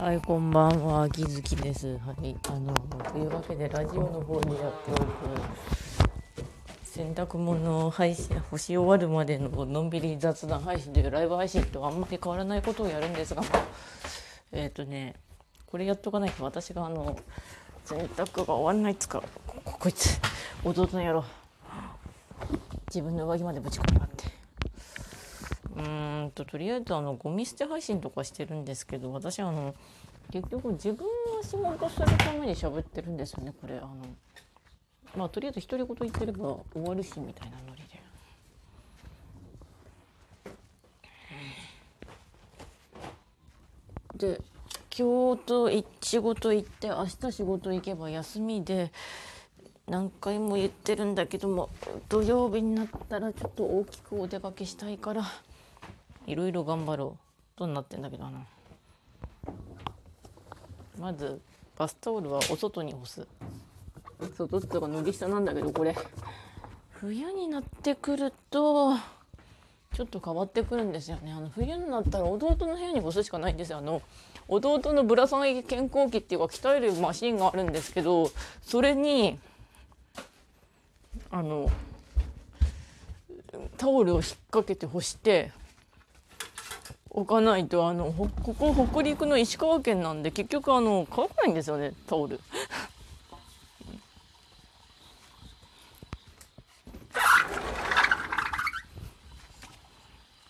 [0.00, 1.98] はい、こんばんは、きずきです。
[1.98, 5.04] はい、あの、というわけで、ラジオの方でやっておる。
[6.84, 13.42] 洗濯物を配信、干し終わるまでののんびり雑談配信というライブ配信とあんまり変わらないことをやるんですが、
[14.52, 15.16] えっ、ー、とね、
[15.66, 17.18] これやっとかないと私があの、
[17.84, 19.20] 洗濯が終わんないっつか、
[19.64, 20.20] こ こいつ、
[20.62, 21.24] 弟の野郎、
[22.86, 24.07] 自分の上着までぶち込みがって。
[25.78, 25.80] う
[26.26, 29.74] んととりあえずあのゴミ捨て配信とかしてるんですけど私あの
[30.32, 33.88] 結局自分が仕事するために喋ってるんですよねこれあの
[35.16, 37.98] まあとりあえず独り言言ってれば終わるしみたいなノリで。
[44.34, 44.40] で
[44.96, 48.90] 今日と仕事行って明日仕事行けば休みで
[49.86, 51.70] 何回も言ってるんだけども
[52.08, 55.24] 土曜日になったらちょっと大きくお出かけしたいから
[56.28, 57.16] いろいろ頑張ろ
[57.56, 58.46] うとなってんだけどな。
[60.98, 61.40] まず
[61.76, 63.26] バスタオルはお外に干す。
[64.36, 65.96] 外っていうか脱ぎ下なんだけどこれ。
[66.90, 68.94] 冬になってくると
[69.94, 71.32] ちょっと変わってくるんですよね。
[71.32, 73.78] あの冬になったら弟の部屋に干すしかないんですよ。
[73.78, 74.02] あの
[74.48, 78.30] 弟のぶら下げ健康器っていうか鍛えるマシンがあるんですけど
[78.62, 79.38] それに
[81.30, 81.70] あの
[83.76, 85.52] タオルを引っ掛けて干して
[87.10, 92.40] 置かないとあのここ北陸の石川県なんで結局あの乾かないんですよねタオル。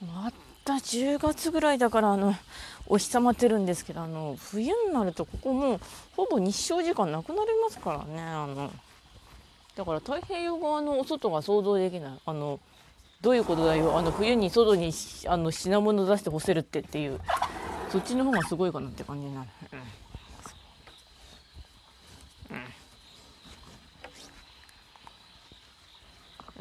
[0.00, 0.32] ま
[0.64, 2.34] た10月ぐらいだからあの
[2.86, 5.80] お日様ってるんですけどあの冬になるとここもう
[6.16, 8.70] ほぼ日照時間なくなりますからねあの。
[9.76, 12.12] だから太平洋側のお外が想像できない。
[12.26, 12.58] あの
[13.20, 13.98] どういうことだよ。
[13.98, 14.92] あの冬に外に
[15.26, 17.20] あの品物出して干せるってっていう。
[17.90, 19.48] そっちの方がすごいかなって感じになる。
[19.72, 19.78] うん。
[22.56, 22.62] うん、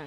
[0.00, 0.04] うん。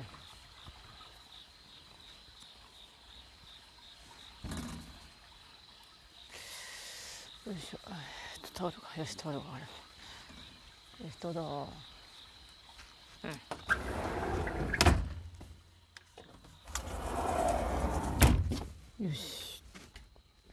[7.54, 7.92] よいしょえ
[8.38, 9.66] っとタオルがよしタオルがある
[11.04, 11.68] えっとだう
[13.28, 13.32] ん。
[19.04, 19.62] よし。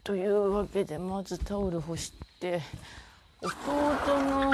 [0.03, 2.61] というわけでまずタオル干して
[3.41, 3.53] 弟
[4.25, 4.53] の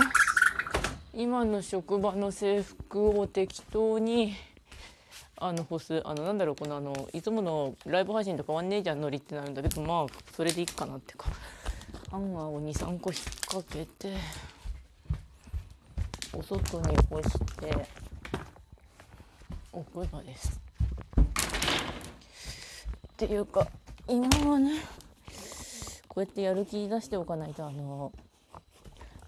[1.14, 4.34] 今の職場の制服を適当に
[5.38, 6.02] あの干す。
[6.04, 11.30] あのなんだろうこのあのいつものライブ配信と変わんねえじゃんノリってなるんだけどまあそれでいいかなっていうか。
[12.10, 14.14] ハンガーを23個引っ掛けて
[16.34, 17.88] お外に干して
[19.72, 20.60] おくばです。
[23.16, 23.66] っていうか
[24.08, 24.80] 今はね
[26.06, 28.12] こうやってやる気出しておかないとあの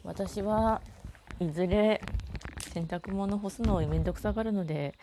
[0.05, 0.81] 私は
[1.41, 2.01] いずれ
[2.73, 4.95] 洗濯物干すの面倒くさがるので、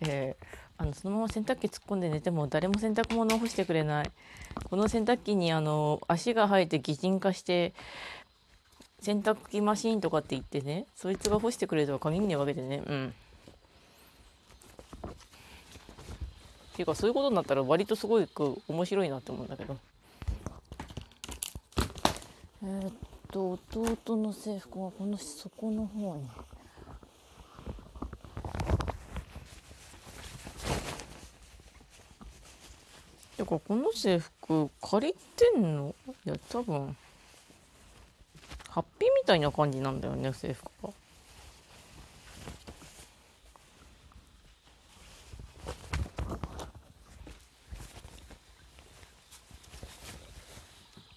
[0.00, 0.44] えー、
[0.76, 4.10] あのそのまま洗濯機突っ込んで寝ても誰も洗濯物を干してくれない。
[4.68, 7.74] この洗濯機にあの足が生えて擬人化して
[9.00, 13.14] 洗濯機マシーンとかって言ってねそいつが干してくれるとは限んねえわけでねうん。
[16.74, 19.76] ていうかそういうことになったら割とすごく面白いなって思うんだけど
[22.64, 22.92] えー、っ
[23.30, 26.28] と弟の制服はこの底の方に。
[33.36, 35.94] てかこの制服借りてんの？
[36.24, 36.96] いや多分
[38.68, 40.90] ハッピーみたいな感じなんだよね制服が。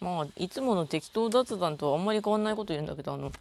[0.05, 3.31] まあいつもの適当雑談とはあんまり変わんないこと言うんだけどあの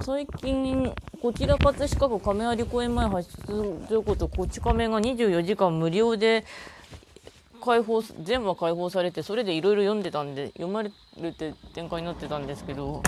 [0.00, 0.90] 最近
[1.20, 6.46] こちら葛飾区亀有公園前発出場庫とこち亀が24時間無料で
[7.62, 10.90] 開放全話開放されてそれでいろいろ読んでたんで読まれ
[11.20, 13.02] るって展開になってたんですけど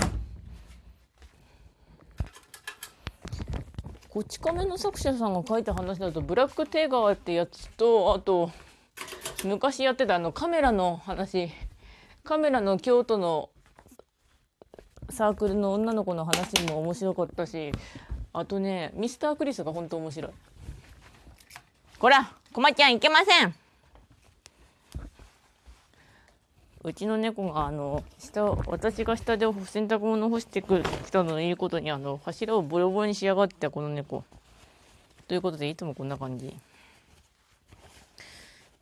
[4.11, 8.51] こち亀の作者さんが書いた話だとブラックテーガーってやつとあと
[9.43, 11.51] 昔やってたあのカメラの話。
[12.25, 13.51] カメラの京都の
[15.11, 17.71] サークルの女の子の話も面白かったし
[18.33, 20.33] あとねミスタークリスが本当面白い。
[21.99, 23.55] こらこまちゃんいけません。
[26.83, 34.25] うちの猫があの下私が下で洗濯物干してくきたのを言うことにあの柱をボロボロにしやがってこの猫。
[35.29, 36.57] ということでいつもこんな感じ。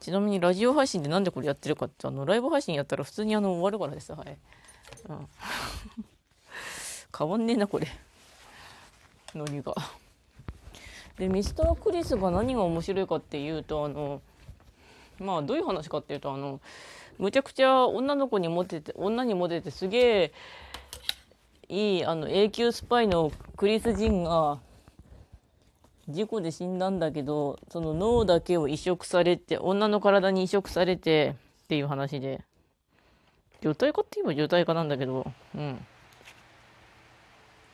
[0.02, 4.12] ちなみにラジオ配信でなんでこれやってるかってあのライブ配信やったら普通にあの終わるからです。
[4.12, 4.37] はい。
[5.08, 5.28] うん、
[7.16, 7.87] 変わんねえなこれ。
[9.37, 9.72] ノリが。
[11.19, 14.20] でミスタークリスが何が面白いかっていうとあの
[15.20, 16.60] まあどういう話かっていうとあの
[17.19, 20.32] むちゃくちゃ女の子にモテて女にモテてすげえ
[21.69, 24.58] いいあの永久スパイのクリス・ジンが
[26.12, 32.43] 事故で死んだんだけどその脳だけを移植されて女の体に移植されてっていう話で。
[33.62, 35.25] 女体化って言えば女体化なんだけど
[35.55, 35.87] うん。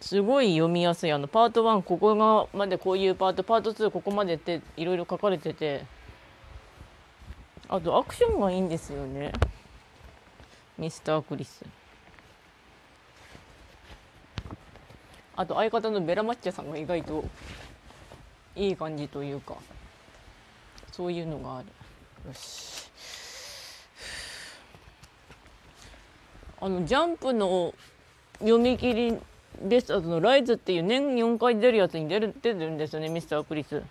[0.00, 1.12] すごい読みやすい。
[1.12, 5.84] あのパート1ここがまでこういうパートパート2ここまでっていろいろ書かれてて。
[7.70, 9.32] あとアクションがいいんですよね。
[10.78, 11.64] ミスタークリス。
[15.36, 17.24] あと相方のベラマッチャさんが意外と
[18.58, 19.56] いい感じというか
[20.92, 21.66] そういうのがある。
[22.26, 22.90] よし。
[26.60, 27.72] あのジャンプの
[28.40, 29.16] 読み切り
[29.62, 33.82] ベストのライズっていう年4回出るやつに出る出てるんですよねミスタークリス。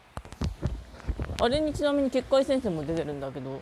[1.40, 3.62] あれにちなみに結界戦線も出てるんだけど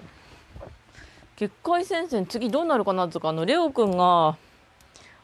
[1.35, 4.37] 結界戦線次どうなるかなとかあのレオくんが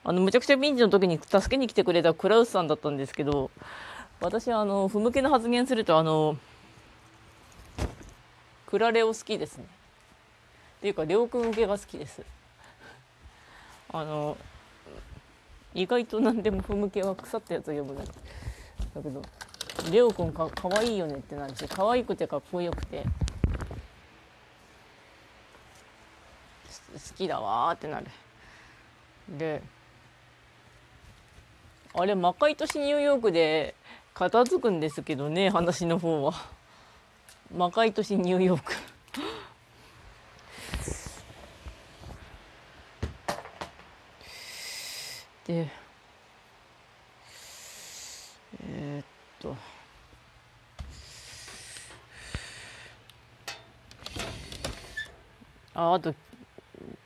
[0.04, 3.50] あのむちゃくちゃピンチの時に助けに来てくれたクラウスさんだったんですけど
[4.22, 6.38] 私はあの不向けな発言するとあの
[8.68, 9.64] クラレオ好きですね。
[9.64, 12.22] っていうかレオくん向けが好きです。
[13.92, 14.38] あの
[15.74, 18.04] 意外と何でも不向けは腐ったやつを呼ぶだ
[19.02, 19.22] けど
[19.92, 23.04] レオくんかかわいいよねってなるし可愛くてかっこよくて
[26.94, 28.06] 好きだわってなる。
[29.30, 29.64] で
[31.96, 33.76] あれ魔界都市ニューヨークで
[34.14, 36.34] 片付くんですけどね話の方は。
[37.56, 38.74] 魔界都市ニューヨーク。
[45.48, 45.68] で
[48.64, 49.06] えー、っ
[49.42, 49.56] と。
[55.74, 56.14] ああと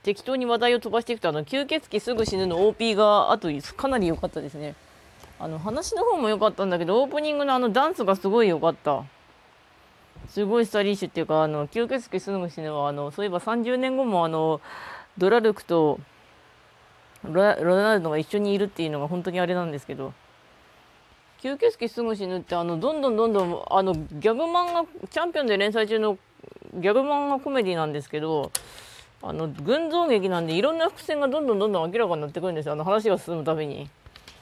[0.04, 4.75] 適当に話題を飛ばしていくとあの吸血鬼すぐ死ぬの OP があとかなり良かったですね。
[5.39, 9.03] あの話の方も良かったんだけどオープニングのあのダンスがすごい良かった。
[10.29, 14.59] すごいスタイリッシュっていうかあの吸血鬼すぐ死ぬはあのそういえば30年後もあの
[15.19, 15.99] ドラルクと
[17.23, 20.13] ロナルドが一緒にいるっていうのが本当にあれなんですけど。
[21.41, 26.17] 吸血鬼すぐ死ぬってあのどんどんどんどんあのギャグ漫画チャンピオンで連載中の
[26.73, 28.51] ギャグ漫画コメディなんですけど
[29.21, 32.73] あの群像劇なんでいろんな伏線がどんどんどんどん明らかになってくるんですよ。
[32.73, 33.89] あの話が進むたびに。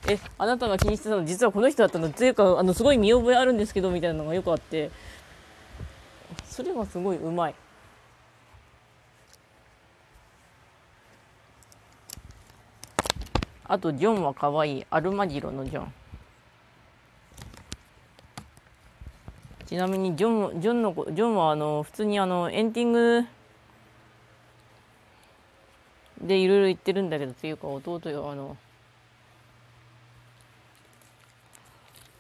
[0.08, 4.92] えあなたが気にしてたの実はこの人だったのっていうかあのすごい見覚えあるんですけどみたいなのがよくあって。
[6.54, 7.56] それがすごいうまい。
[13.66, 14.86] あとジョンは可愛い。
[14.92, 15.94] アルマジロのジョン。
[19.66, 23.26] ちなみにジョンジョンのジョンはあの普通にあのエンディング
[26.22, 28.58] でいろいろ言ってるんだけどっていうか弟よあの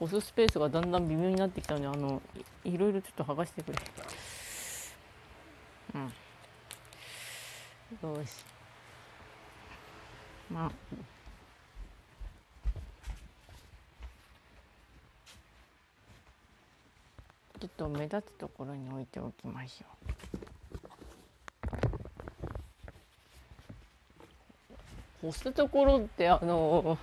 [0.03, 2.21] 押すスペースがだんだん微妙になってきたのであの
[2.65, 3.79] いろいろちょっと剥がしてくれ。
[5.95, 6.03] うん。
[8.09, 8.43] よし。
[10.51, 10.71] まあ。
[17.59, 19.85] ちょっと目立つところに置いておきましょ
[25.23, 25.29] う。
[25.29, 26.97] 押すところってあの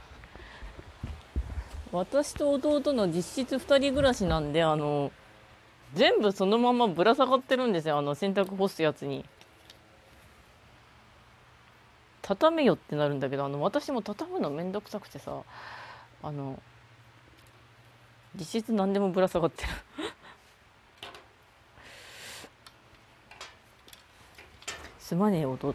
[1.92, 5.11] 私と弟の実質2人暮らしなんであの
[5.94, 7.99] 全部そのままぶら下がってるんですよ。
[7.99, 9.25] あの洗濯干すやつに。
[12.23, 15.42] 畳めよってなるんだけどあの私も畳むのめんどくさくてさ
[16.23, 16.62] あの
[18.37, 19.68] 実質何でもぶら下がってる。
[25.00, 25.75] すまねえ弟。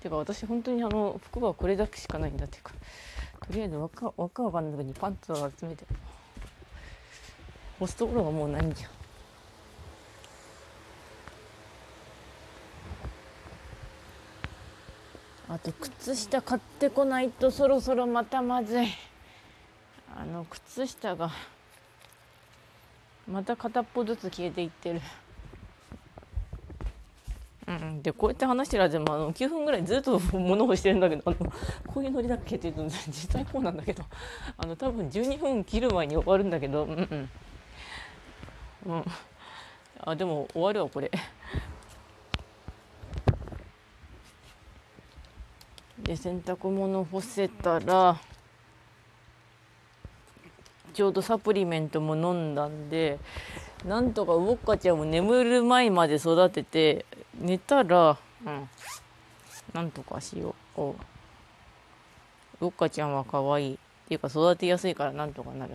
[0.00, 2.72] てか私本当にあの服はこれだけしかないんだっていうか。
[3.48, 5.84] とりあえず輪っか輪っかわかんない時にパンツを集めて
[7.78, 8.90] 干すところがもうないんじゃん
[15.54, 18.88] あと靴下買ってこないとそろそろまたまずい
[20.16, 21.30] あの靴下が
[23.28, 25.00] また片っぽずつ消えていってる。
[28.06, 31.36] でこうやって話してる間もあの9分ぐらいずっと物をしてるんだけどあの
[31.92, 34.04] こういうノリだっけって言うと実際こうなんだけど
[34.56, 37.28] あの多分12分切る前に終わるんだけどうん
[38.86, 38.94] うん。
[38.94, 39.04] うん。
[39.98, 41.10] あでも終わるわこれ。
[45.98, 48.20] で洗濯物干せたら
[50.94, 53.18] ちょうどサプリメントも飲んだんで
[53.84, 57.04] なんとかウォッカちゃんを眠る前まで育てて
[57.40, 58.68] 寝たらうん
[59.72, 60.96] なんとかしようお
[62.60, 63.78] ウッカちゃんは可愛いっ
[64.08, 65.74] ていうか育てやすいからなんとかなる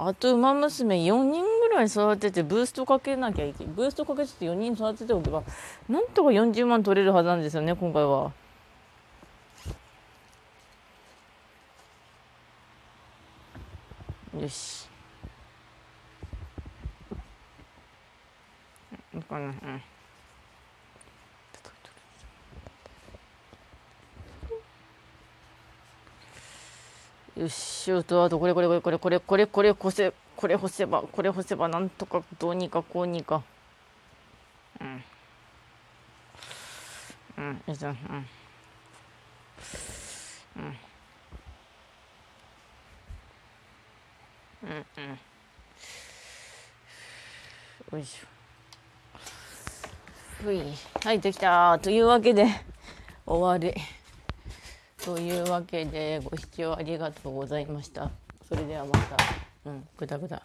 [0.00, 5.42] あと馬娘4人ぐらい育ててブーストかけなきゃいけないブーストかけて4人育てておけば
[5.88, 8.32] なんとか40万取れるはずなんですよね今回は。
[14.40, 14.88] よし。
[19.18, 19.54] うんかなうん。
[27.42, 33.42] よし、あとあとこれこれこれこれこれこれこれ干せこれ干せばこれ干せばなんとかどうにかこうにか。
[34.80, 35.02] うん。
[37.38, 37.94] うん、よいしょ、うん。
[37.94, 37.96] う
[40.60, 40.66] ん。
[44.64, 45.18] うんうん
[47.92, 48.37] よいしょ
[50.42, 50.62] ふい。
[51.02, 52.46] はいできたというわけで
[53.26, 53.74] 終わり。
[55.04, 58.10] というわけでご視聴ありがとうございました。
[58.48, 59.16] それではまた。
[59.64, 60.42] うんぐだぐだ。